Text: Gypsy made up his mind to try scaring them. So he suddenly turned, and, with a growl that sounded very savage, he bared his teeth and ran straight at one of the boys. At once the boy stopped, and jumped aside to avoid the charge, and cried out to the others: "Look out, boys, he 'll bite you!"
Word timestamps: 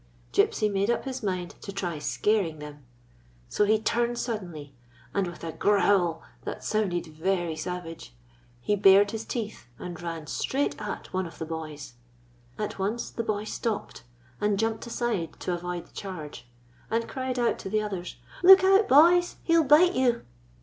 Gypsy 0.33 0.67
made 0.67 0.89
up 0.89 1.05
his 1.05 1.21
mind 1.21 1.53
to 1.61 1.71
try 1.71 1.99
scaring 1.99 2.57
them. 2.57 2.83
So 3.49 3.65
he 3.65 3.75
suddenly 4.15 4.65
turned, 4.65 4.69
and, 5.13 5.27
with 5.27 5.43
a 5.43 5.51
growl 5.51 6.23
that 6.43 6.63
sounded 6.63 7.05
very 7.05 7.55
savage, 7.55 8.11
he 8.61 8.75
bared 8.75 9.11
his 9.11 9.25
teeth 9.25 9.67
and 9.77 10.01
ran 10.01 10.25
straight 10.25 10.75
at 10.81 11.13
one 11.13 11.27
of 11.27 11.37
the 11.37 11.45
boys. 11.45 11.93
At 12.57 12.79
once 12.79 13.11
the 13.11 13.21
boy 13.23 13.43
stopped, 13.43 14.01
and 14.39 14.57
jumped 14.57 14.87
aside 14.87 15.39
to 15.41 15.53
avoid 15.53 15.85
the 15.85 15.93
charge, 15.93 16.47
and 16.89 17.07
cried 17.07 17.37
out 17.37 17.59
to 17.59 17.69
the 17.69 17.83
others: 17.83 18.15
"Look 18.41 18.63
out, 18.63 18.87
boys, 18.89 19.35
he 19.43 19.55
'll 19.55 19.63
bite 19.65 19.93
you!" 19.93 20.25